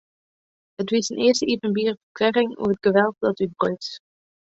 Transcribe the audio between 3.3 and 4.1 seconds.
útbruts.